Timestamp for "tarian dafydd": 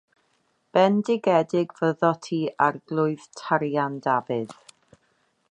3.43-4.59